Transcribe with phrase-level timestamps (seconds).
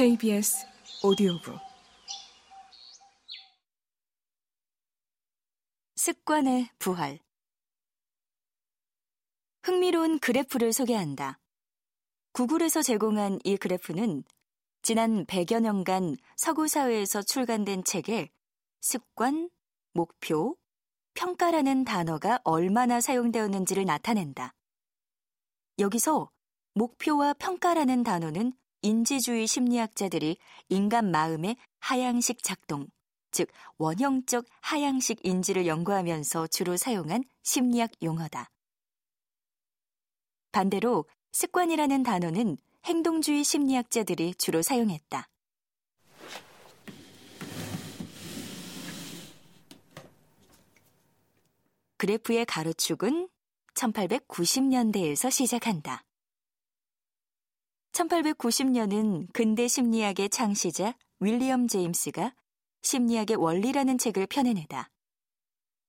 [0.00, 0.66] KBS
[1.02, 1.58] 오디오북
[5.94, 7.18] 습관의 부활
[9.62, 11.38] 흥미로운 그래프를 소개한다.
[12.32, 14.24] 구글에서 제공한 이 그래프는
[14.80, 18.30] 지난 100여 년간 서구 사회에서 출간된 책에
[18.80, 19.50] 습관,
[19.92, 20.56] 목표,
[21.12, 24.54] 평가라는 단어가 얼마나 사용되었는지를 나타낸다.
[25.78, 26.30] 여기서
[26.72, 32.86] 목표와 평가라는 단어는 인지주의 심리학자들이 인간 마음의 하향식 작동,
[33.30, 33.48] 즉
[33.78, 38.50] 원형적 하향식 인지를 연구하면서 주로 사용한 심리학 용어다.
[40.52, 45.28] 반대로 습관이라는 단어는 행동주의 심리학자들이 주로 사용했다.
[51.98, 53.28] 그래프의 가로축은
[53.74, 56.02] 1890년대에서 시작한다.
[57.92, 62.34] 1890년은 근대 심리학의 창시자 윌리엄 제임스가
[62.82, 64.90] 심리학의 원리라는 책을 펴내내다.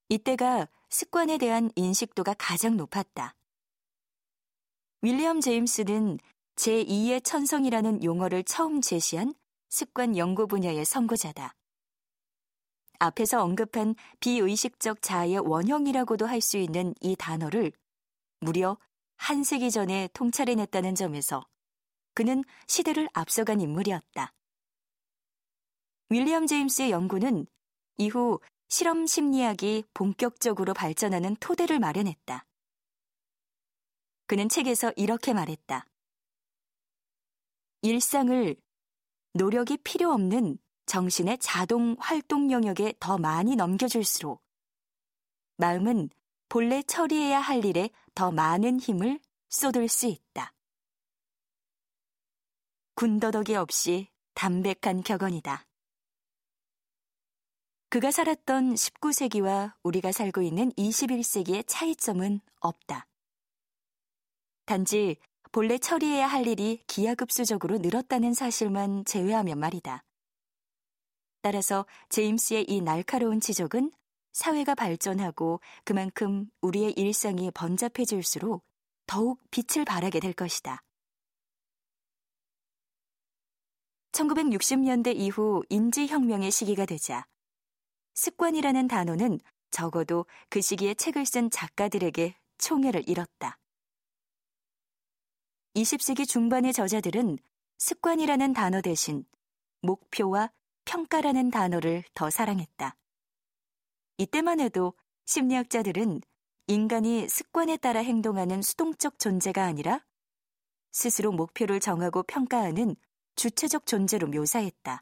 [0.10, 3.36] 이때가 습관에 대한 인식도가 가장 높았다.
[5.02, 6.20] 윌리엄 제임스는
[6.56, 9.34] 제2의 천성이라는 용어를 처음 제시한
[9.70, 11.56] 습관 연구 분야의 선구자다.
[13.00, 17.72] 앞에서 언급한 비의식적 자아의 원형이라고도 할 수 있는 이 단어를
[18.42, 18.78] 무려
[19.16, 21.44] 한 세기 전에 통찰해냈다는 점에서
[22.22, 24.32] 그는 시대를 앞서간 인물이었다.
[26.12, 27.48] 윌리엄 제임스의 연구는
[27.98, 32.46] 이후 실험 심리학이 본격적으로 발전하는 토대를 마련했다.
[34.28, 35.88] 그는 책에서 이렇게 말했다.
[37.82, 38.56] 일상을
[39.34, 44.44] 노력이 필요 없는 정신의 자동 활동 영역에 더 많이 넘겨줄수록
[45.58, 46.12] 마음은
[46.50, 50.21] 본래 처리해야 할 일에 더 많은 힘을 쏟을 수 있다.
[52.96, 55.66] 군더더기 없이 담백한 격언이다.
[57.90, 63.08] 그가 살았던 19세기와 우리가 살고 있는 21세기의 차이점은 없다.
[64.66, 65.18] 단지
[65.52, 70.06] 본래 처리해야 할 일이 기하급수적으로 늘었다는 사실만 제외하면 말이다.
[71.42, 73.92] 따라서 제임스의 이 날카로운 지적은
[74.32, 78.64] 사회가 발전하고 그만큼 우리의 일상이 번잡해질수록
[79.08, 80.82] 더욱 빛을 발하게 될 것이다.
[84.12, 87.26] 1960년대 이후 인지혁명의 시기가 되자
[88.14, 89.40] 습관이라는 단어는
[89.72, 93.58] 적어도 그 시기에 책을 쓴 작가들에게 총애를 잃었다.
[95.76, 97.38] 20세기 중반의 저자들은
[97.78, 99.26] 습관이라는 단어 대신
[99.82, 100.52] 목표와
[100.86, 102.96] 평가라는 단어를 더 사랑했다.
[104.18, 104.94] 이때만 해도
[105.26, 106.22] 심리학자들은
[106.68, 110.06] 인간이 습관에 따라 행동하는 수동적 존재가 아니라
[110.92, 112.96] 스스로 목표를 정하고 평가하는
[113.42, 115.02] 주체적 존재로 묘사했다.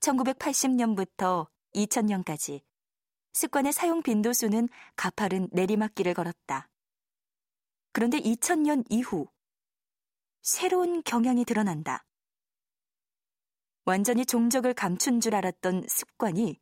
[0.00, 2.62] 1980년부터 2000년까지
[3.34, 6.70] 습관의 사용 빈도수는 가파른 내리막길을 걸었다.
[7.92, 9.28] 그런데 2000년 이후
[10.40, 12.06] 새로운 경향이 드러난다.
[13.84, 16.58] 완전히 종적을 감춘 줄 알았던 습관이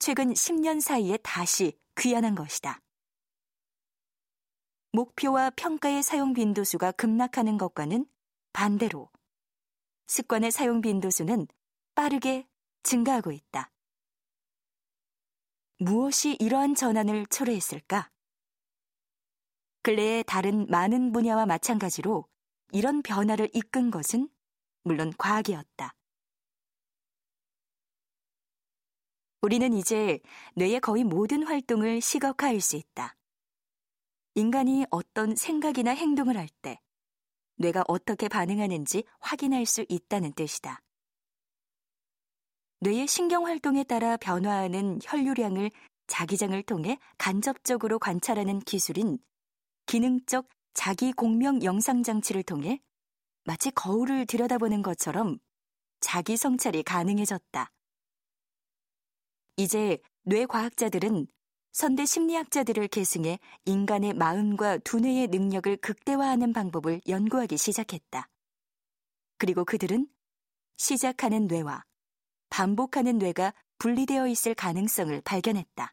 [0.00, 2.80] 최근 10년 사이에 다시 귀환한 것이다.
[4.90, 8.06] 목표와 평가의 사용 빈도수가 급락하는 것과는
[8.56, 9.10] 반대로
[10.06, 11.46] 습관의 사용 빈도수는
[11.94, 12.48] 빠르게
[12.84, 13.70] 증가하고 있다.
[15.78, 18.10] 무엇이 이러한 전환을 초래했을까?
[19.82, 22.26] 근래의 다른 많은 분야와 마찬가지로
[22.72, 24.30] 이런 변화를 이끈 것은
[24.84, 25.94] 물론 과학이었다.
[29.42, 30.18] 우리는 이제
[30.54, 33.16] 뇌의 거의 모든 활동을 시각화할 수 있다.
[34.34, 36.80] 인간이 어떤 생각이나 행동을 할 때
[37.56, 40.80] 뇌가 어떻게 반응하는지 확인할 수 있다는 뜻이다.
[42.80, 45.70] 뇌의 신경 활동에 따라 변화하는 혈류량을
[46.06, 49.18] 자기장을 통해 간접적으로 관찰하는 기술인
[49.86, 52.80] 기능적 자기 공명 영상 장치를 통해
[53.44, 55.38] 마치 거울을 들여다보는 것처럼
[56.00, 57.70] 자기 성찰이 가능해졌다.
[59.56, 61.26] 이제 뇌 과학자들은
[61.76, 68.30] 선대 심리학자들을 계승해 인간의 마음과 두뇌의 능력을 극대화하는 방법을 연구하기 시작했다.
[69.36, 70.08] 그리고 그들은
[70.78, 71.84] 시작하는 뇌와
[72.48, 75.92] 반복하는 뇌가 분리되어 있을 가능성을 발견했다.